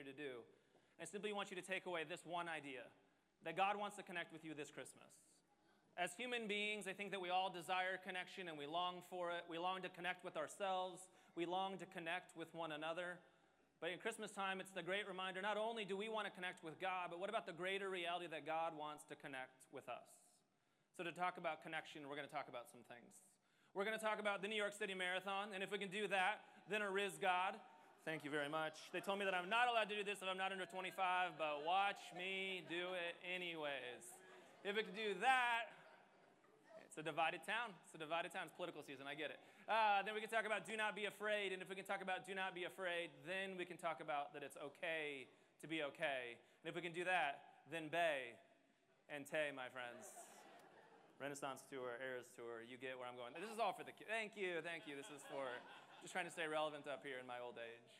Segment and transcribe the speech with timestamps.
[0.00, 0.40] here to do.
[0.96, 2.88] I simply want you to take away this one idea
[3.44, 5.12] that God wants to connect with you this Christmas.
[6.00, 9.44] As human beings, I think that we all desire connection and we long for it.
[9.44, 13.20] We long to connect with ourselves, we long to connect with one another.
[13.80, 16.64] But in Christmas time, it's the great reminder not only do we want to connect
[16.64, 20.08] with God, but what about the greater reality that God wants to connect with us?
[20.96, 23.24] So, to talk about connection, we're going to talk about some things.
[23.72, 26.08] We're going to talk about the New York City Marathon, and if we can do
[26.08, 27.56] that, then a Riz God.
[28.08, 28.88] Thank you very much.
[28.96, 31.36] They told me that I'm not allowed to do this if I'm not under 25,
[31.36, 34.16] but watch me do it anyways.
[34.64, 35.68] If we can do that,
[36.88, 37.76] it's a divided town.
[37.84, 38.48] It's a divided town.
[38.48, 39.04] It's political season.
[39.04, 39.38] I get it.
[39.68, 41.52] Uh, then we can talk about do not be afraid.
[41.52, 44.32] And if we can talk about do not be afraid, then we can talk about
[44.32, 45.28] that it's okay
[45.60, 46.40] to be okay.
[46.64, 48.32] And if we can do that, then Bey
[49.12, 50.08] and Tay, my friends.
[51.20, 52.64] Renaissance tour, Eras tour.
[52.64, 53.36] You get where I'm going.
[53.36, 54.08] This is all for the kids.
[54.08, 54.64] Thank you.
[54.64, 54.96] Thank you.
[54.96, 55.52] This is for
[56.00, 57.90] just trying to stay relevant up here in my old age.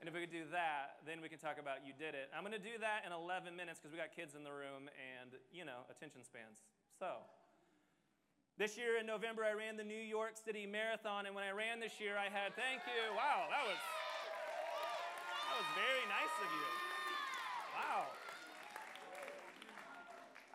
[0.00, 2.28] And if we could do that, then we can talk about you did it.
[2.36, 4.92] I'm going to do that in 11 minutes because we got kids in the room
[4.92, 6.60] and, you know, attention spans.
[7.00, 7.24] So,
[8.60, 11.76] this year in November, I ran the New York City Marathon, and when I ran
[11.80, 16.68] this year, I had, thank you, wow, that was, that was very nice of you.
[17.76, 18.00] Wow.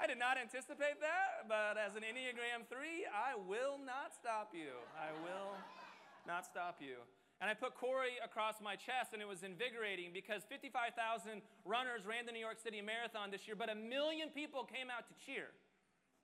[0.02, 4.82] I did not anticipate that, but as an Enneagram 3, I will not stop you.
[4.98, 5.54] I will
[6.28, 7.02] not stop you.
[7.42, 12.30] And I put Corey across my chest, and it was invigorating because 55,000 runners ran
[12.30, 15.50] the New York City Marathon this year, but a million people came out to cheer.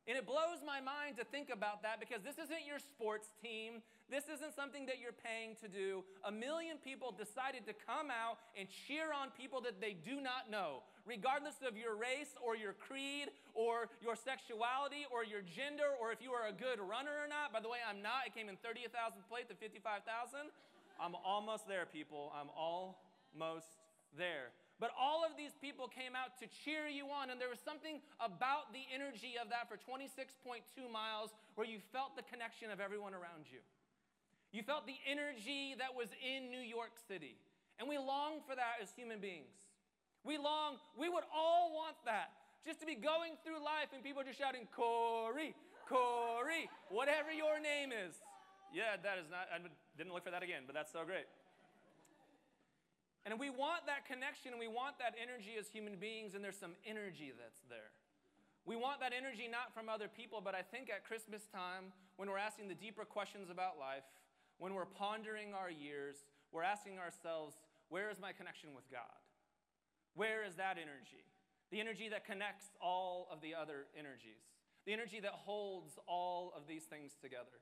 [0.07, 3.83] And it blows my mind to think about that because this isn't your sports team.
[4.07, 6.07] This isn't something that you're paying to do.
[6.23, 10.47] A million people decided to come out and cheer on people that they do not
[10.47, 16.15] know, regardless of your race or your creed or your sexuality or your gender or
[16.15, 17.51] if you are a good runner or not.
[17.51, 18.23] By the way, I'm not.
[18.23, 18.87] It came in 30,000
[19.27, 20.55] place to 55,000.
[21.03, 22.31] I'm almost there, people.
[22.31, 23.75] I'm almost
[24.15, 24.55] there.
[24.79, 27.97] But all of these people came out to cheer you on, and there was something
[28.21, 33.17] about the energy of that for 26.2 miles where you felt the connection of everyone
[33.17, 33.57] around you.
[34.53, 37.41] You felt the energy that was in New York City.
[37.81, 39.53] And we long for that as human beings.
[40.23, 42.37] We long, we would all want that.
[42.65, 45.55] Just to be going through life and people just shouting, Corey,
[45.89, 48.13] Corey, whatever your name is.
[48.73, 49.57] Yeah, that is not, I
[49.97, 51.25] didn't look for that again, but that's so great.
[53.27, 56.55] And we want that connection and we want that energy as human beings, and there's
[56.55, 57.91] some energy that's there.
[58.63, 62.31] We want that energy not from other people, but I think at Christmas time, when
[62.31, 64.07] we're asking the deeper questions about life,
[64.59, 66.23] when we're pondering our years,
[66.53, 69.19] we're asking ourselves, where is my connection with God?
[70.15, 71.27] Where is that energy?
[71.69, 74.55] The energy that connects all of the other energies,
[74.85, 77.59] the energy that holds all of these things together.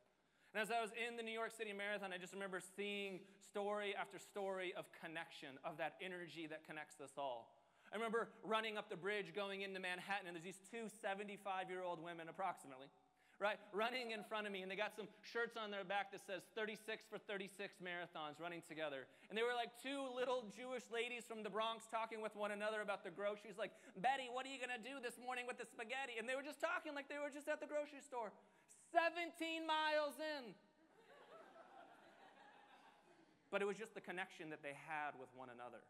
[0.55, 3.91] And as I was in the New York City Marathon, I just remember seeing story
[3.91, 7.59] after story of connection, of that energy that connects us all.
[7.91, 11.83] I remember running up the bridge going into Manhattan, and there's these two 75 year
[11.83, 12.87] old women, approximately,
[13.35, 16.23] right, running in front of me, and they got some shirts on their back that
[16.23, 19.11] says 36 for 36 marathons running together.
[19.27, 22.79] And they were like two little Jewish ladies from the Bronx talking with one another
[22.79, 26.15] about the groceries, like, Betty, what are you gonna do this morning with the spaghetti?
[26.15, 28.31] And they were just talking like they were just at the grocery store.
[28.95, 30.55] 17 miles in.
[33.51, 35.83] But it was just the connection that they had with one another.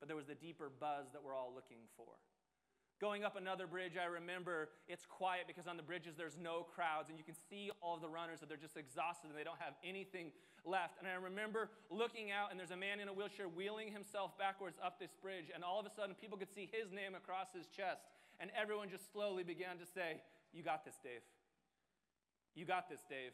[0.00, 2.08] But there was the deeper buzz that we're all looking for.
[2.98, 7.12] Going up another bridge, I remember it's quiet because on the bridges there's no crowds,
[7.12, 9.60] and you can see all of the runners that they're just exhausted and they don't
[9.60, 10.32] have anything
[10.64, 10.98] left.
[10.98, 14.80] And I remember looking out, and there's a man in a wheelchair wheeling himself backwards
[14.82, 17.68] up this bridge, and all of a sudden people could see his name across his
[17.68, 18.08] chest,
[18.40, 20.18] and everyone just slowly began to say,
[20.52, 21.22] You got this, Dave.
[22.58, 23.30] You got this, Dave.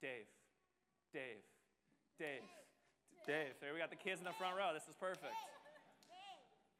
[0.00, 0.24] Dave.
[1.12, 1.44] Dave.
[2.16, 2.40] Dave.
[3.28, 3.52] Dave.
[3.60, 4.72] There we got the kids in the front row.
[4.72, 5.36] This is perfect.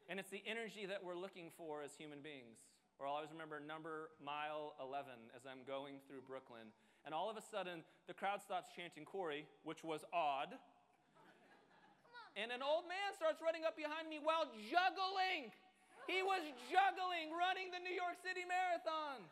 [0.09, 2.65] And it's the energy that we're looking for as human beings.
[2.97, 6.73] Or I'll always remember number mile 11 as I'm going through Brooklyn.
[7.05, 10.49] And all of a sudden, the crowd stops chanting Corey, which was odd.
[12.41, 15.53] And an old man starts running up behind me while juggling.
[16.09, 16.41] He was
[16.73, 19.29] juggling, running the New York City Marathon.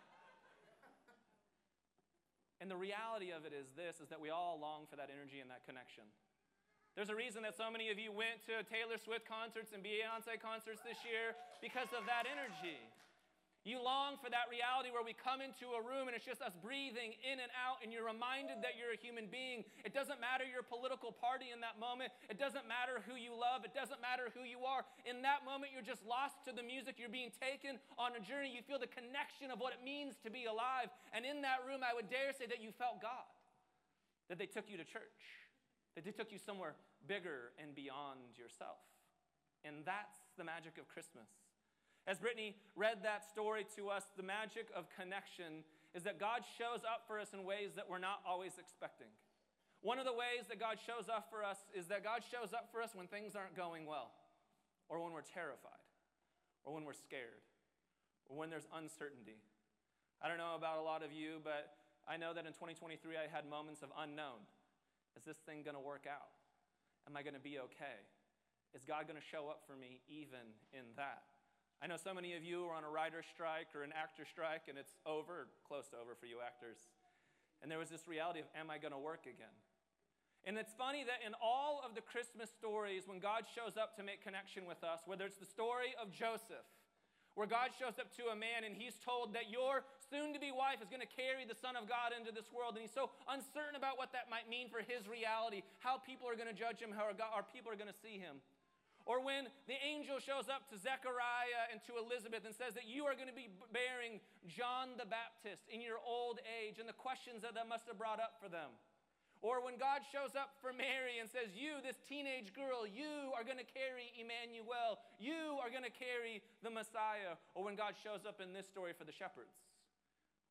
[2.63, 5.43] And the reality of it is this is that we all long for that energy
[5.43, 6.07] and that connection.
[6.95, 10.39] There's a reason that so many of you went to Taylor Swift concerts and Beyonce
[10.39, 12.79] concerts this year because of that energy.
[13.63, 16.59] You long for that reality where we come into a room and it's just us
[16.59, 19.63] breathing in and out, and you're reminded that you're a human being.
[19.87, 22.11] It doesn't matter your political party in that moment.
[22.27, 23.63] It doesn't matter who you love.
[23.63, 24.83] It doesn't matter who you are.
[25.07, 26.99] In that moment, you're just lost to the music.
[26.99, 28.51] You're being taken on a journey.
[28.51, 30.91] You feel the connection of what it means to be alive.
[31.15, 33.31] And in that room, I would dare say that you felt God,
[34.27, 35.23] that they took you to church,
[35.95, 36.75] that they took you somewhere
[37.07, 38.83] bigger and beyond yourself.
[39.63, 41.31] And that's the magic of Christmas.
[42.07, 45.63] As Brittany read that story to us, the magic of connection
[45.95, 49.13] is that God shows up for us in ways that we're not always expecting.
[49.83, 52.71] One of the ways that God shows up for us is that God shows up
[52.71, 54.11] for us when things aren't going well,
[54.89, 55.83] or when we're terrified,
[56.65, 57.43] or when we're scared,
[58.27, 59.43] or when there's uncertainty.
[60.23, 61.75] I don't know about a lot of you, but
[62.07, 64.43] I know that in 2023 I had moments of unknown.
[65.19, 66.31] Is this thing going to work out?
[67.07, 67.99] Am I going to be okay?
[68.75, 71.27] Is God going to show up for me even in that?
[71.83, 74.71] I know so many of you are on a writer's strike or an actor strike,
[74.71, 76.79] and it's over, close to over for you actors.
[77.59, 79.51] And there was this reality of, am I going to work again?
[80.47, 84.07] And it's funny that in all of the Christmas stories, when God shows up to
[84.07, 86.67] make connection with us, whether it's the story of Joseph,
[87.35, 90.55] where God shows up to a man and he's told that your soon to be
[90.55, 92.79] wife is going to carry the Son of God into this world.
[92.79, 96.39] And he's so uncertain about what that might mean for his reality, how people are
[96.39, 98.39] going to judge him, how our people are going to see him.
[99.05, 103.03] Or when the angel shows up to Zechariah and to Elizabeth and says that you
[103.11, 107.43] are going to be bearing John the Baptist in your old age and the questions
[107.43, 108.71] that that must have brought up for them.
[109.43, 113.43] Or when God shows up for Mary and says, You, this teenage girl, you are
[113.43, 115.03] going to carry Emmanuel.
[115.19, 117.35] You are going to carry the Messiah.
[117.59, 119.59] Or when God shows up in this story for the shepherds.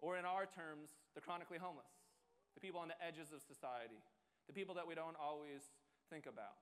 [0.04, 1.88] Or in our terms, the chronically homeless,
[2.52, 4.04] the people on the edges of society,
[4.52, 5.72] the people that we don't always
[6.12, 6.60] think about.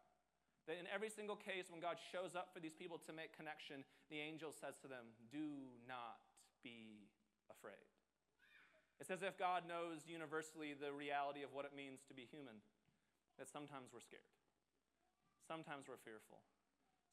[0.70, 3.82] That in every single case, when God shows up for these people to make connection,
[4.14, 6.22] the angel says to them, Do not
[6.62, 7.10] be
[7.50, 7.90] afraid.
[9.02, 12.62] It's as if God knows universally the reality of what it means to be human,
[13.42, 14.30] that sometimes we're scared,
[15.42, 16.46] sometimes we're fearful,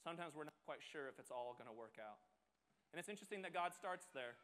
[0.04, 2.20] sometimes we're not quite sure if it's all going to work out.
[2.92, 4.36] And it's interesting that God starts there.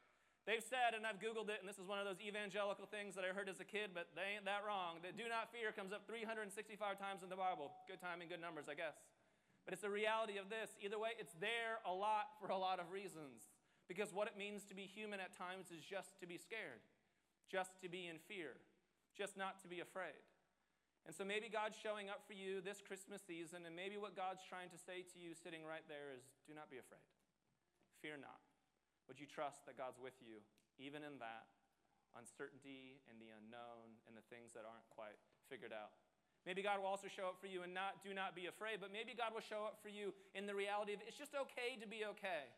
[0.42, 3.22] They've said, and I've Googled it, and this is one of those evangelical things that
[3.22, 5.94] I heard as a kid, but they ain't that wrong, that do not fear comes
[5.94, 7.70] up 365 times in the Bible.
[7.86, 8.98] Good timing, good numbers, I guess.
[9.62, 10.74] But it's the reality of this.
[10.82, 13.54] Either way, it's there a lot for a lot of reasons.
[13.86, 16.82] Because what it means to be human at times is just to be scared,
[17.46, 18.58] just to be in fear,
[19.14, 20.18] just not to be afraid.
[21.06, 24.42] And so maybe God's showing up for you this Christmas season, and maybe what God's
[24.42, 27.06] trying to say to you sitting right there is do not be afraid.
[28.02, 28.42] Fear not.
[29.08, 30.40] Would you trust that God's with you,
[30.78, 31.50] even in that
[32.12, 35.18] uncertainty and the unknown and the things that aren't quite
[35.48, 35.94] figured out?
[36.42, 38.90] Maybe God will also show up for you and not do not be afraid, but
[38.90, 41.86] maybe God will show up for you in the reality of it's just okay to
[41.86, 42.50] be okay.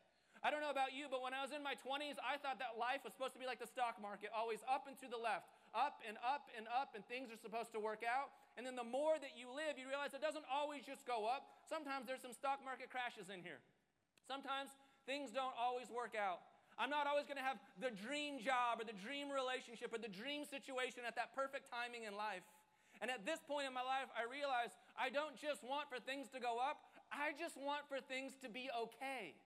[0.45, 2.77] I don't know about you, but when I was in my 20s, I thought that
[2.77, 5.49] life was supposed to be like the stock market, always up and to the left,
[5.73, 8.29] up and up and up, and things are supposed to work out.
[8.61, 11.49] And then the more that you live, you realize it doesn't always just go up.
[11.65, 13.65] Sometimes there's some stock market crashes in here.
[14.29, 14.69] Sometimes
[15.07, 16.41] things don't always work out.
[16.75, 20.11] I'm not always going to have the dream job or the dream relationship or the
[20.11, 22.43] dream situation at that perfect timing in life.
[22.99, 26.31] And at this point in my life, I realize I don't just want for things
[26.35, 26.83] to go up,
[27.15, 29.39] I just want for things to be okay.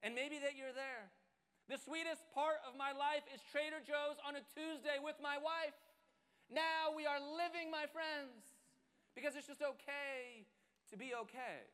[0.00, 1.12] And maybe that you're there.
[1.68, 5.74] The sweetest part of my life is Trader Joe's on a Tuesday with my wife.
[6.46, 8.38] Now we are living, my friends,
[9.18, 10.46] because it's just okay
[10.92, 11.66] to be okay.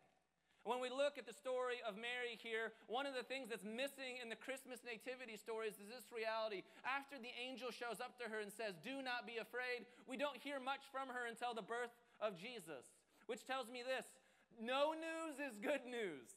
[0.62, 4.23] When we look at the story of Mary here, one of the things that's missing
[4.23, 6.62] in the Christmas nativity stories is this reality.
[6.87, 10.38] After the angel shows up to her and says, Do not be afraid, we don't
[10.38, 11.90] hear much from her until the birth
[12.23, 12.95] of Jesus,
[13.26, 14.07] which tells me this
[14.61, 16.31] no news is good news.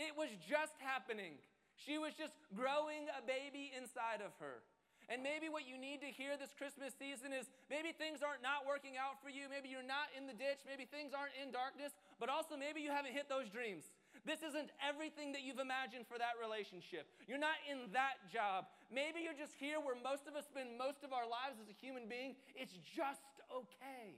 [0.00, 1.36] It was just happening.
[1.76, 4.62] She was just growing a baby inside of her.
[5.12, 8.64] And maybe what you need to hear this Christmas season is maybe things aren't not
[8.64, 9.52] working out for you.
[9.52, 10.64] Maybe you're not in the ditch.
[10.64, 11.92] Maybe things aren't in darkness.
[12.16, 13.92] But also, maybe you haven't hit those dreams.
[14.24, 17.04] This isn't everything that you've imagined for that relationship.
[17.28, 18.72] You're not in that job.
[18.88, 21.76] Maybe you're just here where most of us spend most of our lives as a
[21.76, 22.32] human being.
[22.56, 23.20] It's just
[23.52, 24.16] okay.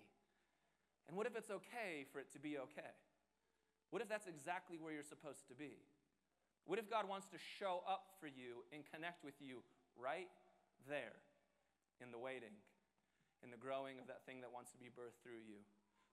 [1.10, 2.94] And what if it's okay for it to be okay?
[3.90, 5.82] What if that's exactly where you're supposed to be?
[6.66, 9.62] What if God wants to show up for you and connect with you
[9.94, 10.30] right
[10.84, 11.16] there
[12.04, 12.52] in the waiting,
[13.40, 15.64] in the growing of that thing that wants to be birthed through you.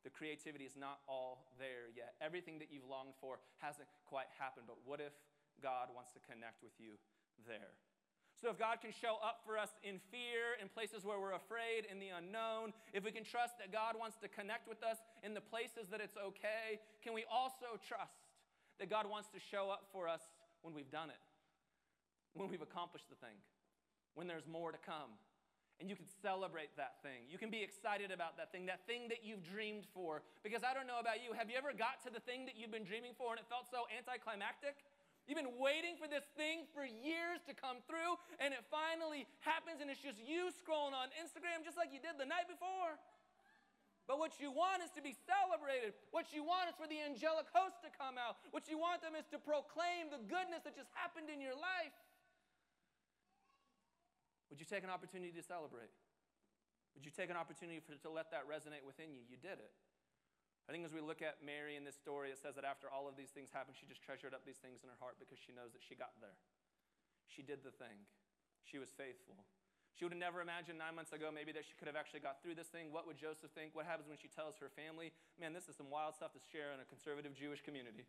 [0.03, 2.19] The creativity is not all there yet.
[2.19, 5.15] Everything that you've longed for hasn't quite happened, but what if
[5.63, 6.99] God wants to connect with you
[7.47, 7.71] there?
[8.35, 11.87] So, if God can show up for us in fear, in places where we're afraid,
[11.87, 15.33] in the unknown, if we can trust that God wants to connect with us in
[15.33, 18.27] the places that it's okay, can we also trust
[18.79, 20.19] that God wants to show up for us
[20.59, 21.23] when we've done it,
[22.33, 23.37] when we've accomplished the thing?
[24.15, 25.13] When there's more to come.
[25.81, 27.25] And you can celebrate that thing.
[27.27, 30.21] You can be excited about that thing, that thing that you've dreamed for.
[30.45, 32.71] Because I don't know about you, have you ever got to the thing that you've
[32.71, 34.77] been dreaming for and it felt so anticlimactic?
[35.25, 39.79] You've been waiting for this thing for years to come through, and it finally happens,
[39.79, 42.99] and it's just you scrolling on Instagram just like you did the night before.
[44.03, 45.95] But what you want is to be celebrated.
[46.11, 48.35] What you want is for the angelic host to come out.
[48.51, 51.95] What you want them is to proclaim the goodness that just happened in your life.
[54.53, 55.89] Would you take an opportunity to celebrate?
[56.93, 59.25] Would you take an opportunity for, to let that resonate within you?
[59.25, 59.73] You did it.
[60.69, 63.09] I think as we look at Mary in this story, it says that after all
[63.09, 65.57] of these things happened, she just treasured up these things in her heart because she
[65.57, 66.37] knows that she got there.
[67.25, 68.05] She did the thing,
[68.61, 69.41] she was faithful.
[69.97, 72.45] She would have never imagined nine months ago maybe that she could have actually got
[72.45, 72.93] through this thing.
[72.93, 73.73] What would Joseph think?
[73.73, 75.13] What happens when she tells her family?
[75.41, 78.05] Man, this is some wild stuff to share in a conservative Jewish community.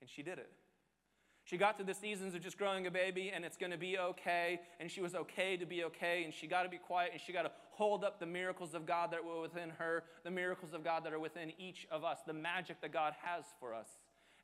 [0.00, 0.52] And she did it.
[1.46, 3.98] She got through the seasons of just growing a baby and it's going to be
[3.98, 4.60] okay.
[4.80, 6.24] And she was okay to be okay.
[6.24, 8.84] And she got to be quiet and she got to hold up the miracles of
[8.84, 12.18] God that were within her, the miracles of God that are within each of us,
[12.26, 13.86] the magic that God has for us.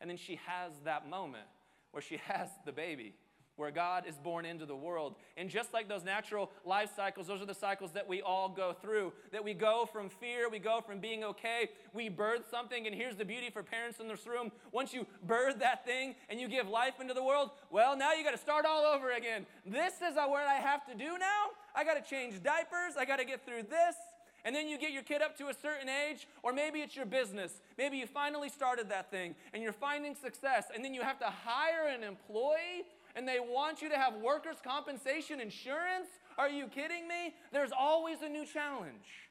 [0.01, 1.49] And then she has that moment
[1.91, 3.15] where she has the baby
[3.57, 5.17] where God is born into the world.
[5.37, 8.73] And just like those natural life cycles, those are the cycles that we all go
[8.73, 9.13] through.
[9.33, 12.87] That we go from fear, we go from being okay, we birth something.
[12.87, 16.41] And here's the beauty for parents in this room once you birth that thing and
[16.41, 19.47] you give life into the world, well, now you got to start all over again.
[19.67, 21.51] This is what I have to do now.
[21.75, 23.97] I got to change diapers, I got to get through this.
[24.45, 27.07] And then you get your kid up to a certain age, or maybe it's your
[27.07, 27.61] business.
[27.79, 31.27] Maybe you finally started that thing and you're finding success, and then you have to
[31.27, 36.09] hire an employee and they want you to have workers' compensation insurance?
[36.39, 37.35] Are you kidding me?
[37.53, 39.31] There's always a new challenge.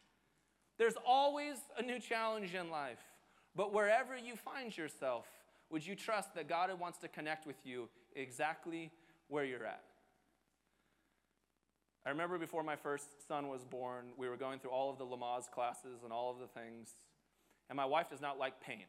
[0.77, 2.99] There's always a new challenge in life.
[3.55, 5.25] But wherever you find yourself,
[5.69, 8.91] would you trust that God wants to connect with you exactly
[9.27, 9.83] where you're at?
[12.05, 15.05] I remember before my first son was born, we were going through all of the
[15.05, 16.89] Lamaze classes and all of the things.
[17.69, 18.85] And my wife does not like pain.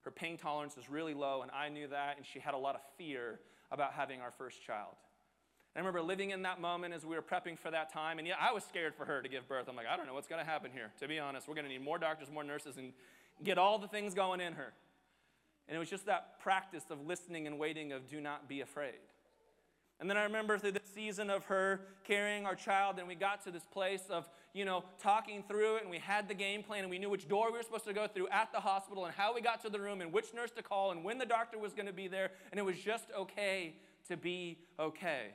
[0.00, 2.74] Her pain tolerance is really low, and I knew that, and she had a lot
[2.74, 3.38] of fear
[3.72, 4.94] about having our first child.
[5.74, 8.34] I remember living in that moment as we were prepping for that time, and yeah,
[8.38, 9.68] I was scared for her to give birth.
[9.68, 10.92] I'm like, I don't know what's going to happen here.
[11.00, 12.92] To be honest, we're going to need more doctors, more nurses, and
[13.42, 14.74] get all the things going in her.
[15.68, 19.00] And it was just that practice of listening and waiting of do not be afraid.
[20.02, 23.44] And then I remember through the season of her carrying our child, and we got
[23.44, 26.80] to this place of, you know, talking through it, and we had the game plan,
[26.80, 29.14] and we knew which door we were supposed to go through at the hospital, and
[29.14, 31.56] how we got to the room, and which nurse to call, and when the doctor
[31.56, 33.76] was going to be there, and it was just okay
[34.08, 35.26] to be okay.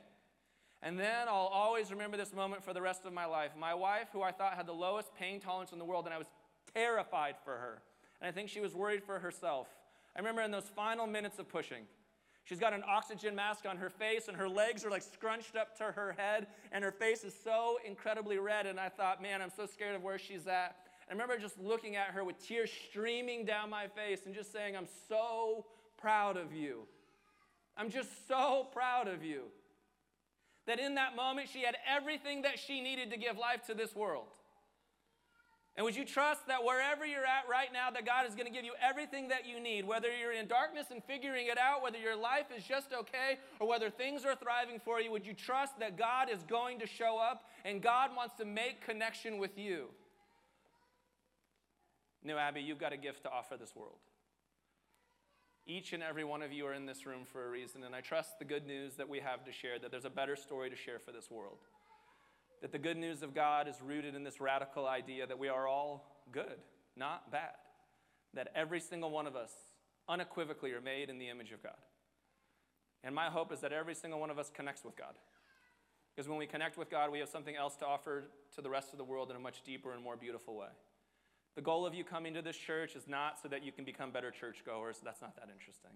[0.82, 3.52] And then I'll always remember this moment for the rest of my life.
[3.58, 6.18] My wife, who I thought had the lowest pain tolerance in the world, and I
[6.18, 6.28] was
[6.74, 7.80] terrified for her.
[8.20, 9.66] And I think she was worried for herself.
[10.14, 11.84] I remember in those final minutes of pushing,
[12.48, 15.76] She's got an oxygen mask on her face, and her legs are like scrunched up
[15.78, 18.64] to her head, and her face is so incredibly red.
[18.64, 20.74] And I thought, man, I'm so scared of where she's at.
[21.06, 24.78] I remember just looking at her with tears streaming down my face and just saying,
[24.78, 25.66] I'm so
[25.98, 26.84] proud of you.
[27.76, 29.42] I'm just so proud of you.
[30.66, 33.94] That in that moment, she had everything that she needed to give life to this
[33.94, 34.28] world.
[35.78, 38.52] And would you trust that wherever you're at right now, that God is going to
[38.52, 41.98] give you everything that you need, whether you're in darkness and figuring it out, whether
[41.98, 45.78] your life is just okay, or whether things are thriving for you, would you trust
[45.78, 49.86] that God is going to show up and God wants to make connection with you?
[52.24, 54.00] New Abbey, you've got a gift to offer this world.
[55.64, 58.00] Each and every one of you are in this room for a reason, and I
[58.00, 60.76] trust the good news that we have to share, that there's a better story to
[60.76, 61.58] share for this world
[62.60, 65.66] that the good news of God is rooted in this radical idea that we are
[65.66, 66.58] all good,
[66.96, 67.54] not bad.
[68.34, 69.52] That every single one of us
[70.08, 71.76] unequivocally are made in the image of God.
[73.04, 75.14] And my hope is that every single one of us connects with God.
[76.14, 78.24] Because when we connect with God, we have something else to offer
[78.56, 80.66] to the rest of the world in a much deeper and more beautiful way.
[81.54, 84.10] The goal of you coming to this church is not so that you can become
[84.10, 84.98] better churchgoers.
[85.02, 85.92] That's not that interesting.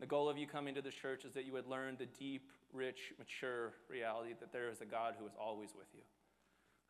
[0.00, 2.50] The goal of you coming to this church is that you would learn the deep,
[2.72, 6.02] rich, mature reality that there is a God who is always with you,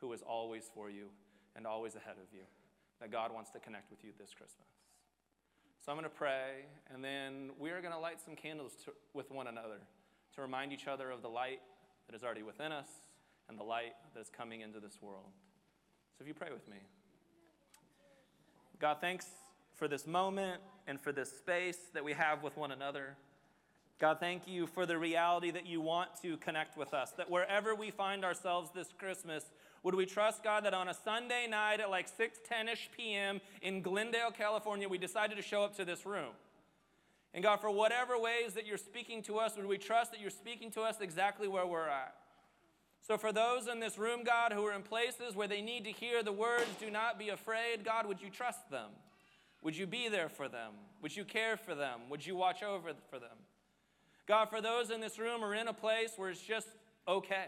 [0.01, 1.09] who is always for you,
[1.55, 2.45] and always ahead of you.
[3.01, 4.69] That God wants to connect with you this Christmas.
[5.85, 8.93] So I'm going to pray, and then we are going to light some candles to,
[9.13, 9.81] with one another
[10.35, 11.61] to remind each other of the light
[12.07, 12.89] that is already within us
[13.49, 15.29] and the light that is coming into this world.
[16.17, 16.79] So if you pray with me.
[18.81, 19.27] God, thanks
[19.85, 23.19] for this moment and for this space that we have with one another.
[24.01, 27.75] God, thank you for the reality that you want to connect with us, that wherever
[27.75, 29.45] we find ourselves this Christmas,
[29.83, 33.43] would we trust, God, that on a Sunday night at like 6 10 ish p.m.
[33.61, 36.33] in Glendale, California, we decided to show up to this room?
[37.35, 40.31] And God, for whatever ways that you're speaking to us, would we trust that you're
[40.31, 42.15] speaking to us exactly where we're at?
[43.07, 45.91] So, for those in this room, God, who are in places where they need to
[45.91, 48.89] hear the words, do not be afraid, God, would you trust them?
[49.65, 50.73] Would you be there for them?
[51.03, 52.03] Would you care for them?
[52.11, 53.37] Would you watch over for them?
[54.27, 56.69] God, for those in this room are in a place where it's just
[57.09, 57.47] okay.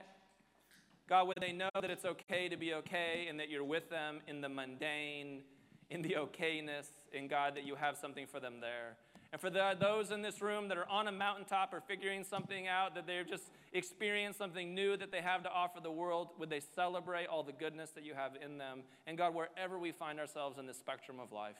[1.09, 4.21] God, would they know that it's okay to be okay and that you're with them
[4.27, 5.43] in the mundane,
[5.91, 8.97] in the okayness, in God, that you have something for them there.
[9.33, 12.67] And for the, those in this room that are on a mountaintop or figuring something
[12.67, 16.49] out, that they've just experienced something new that they have to offer the world, would
[16.49, 18.83] they celebrate all the goodness that you have in them?
[19.07, 21.57] And God, wherever we find ourselves in the spectrum of life,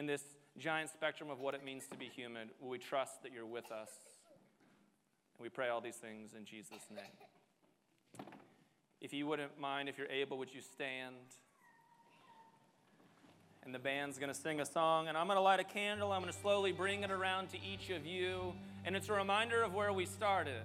[0.00, 0.22] in this
[0.56, 3.70] giant spectrum of what it means to be human, will we trust that you're with
[3.70, 3.90] us?
[5.36, 8.26] And we pray all these things in Jesus' name.
[9.02, 11.16] If you wouldn't mind, if you're able, would you stand?
[13.62, 16.12] And the band's going to sing a song, and I'm going to light a candle.
[16.12, 18.54] I'm going to slowly bring it around to each of you.
[18.86, 20.62] And it's a reminder of where we started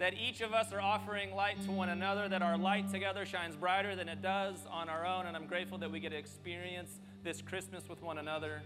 [0.00, 3.54] that each of us are offering light to one another, that our light together shines
[3.54, 5.26] brighter than it does on our own.
[5.26, 8.62] And I'm grateful that we get to experience this Christmas with one another.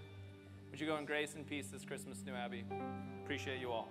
[0.71, 2.65] Would you go in grace and peace this Christmas, New Abbey?
[3.25, 3.89] Appreciate you all.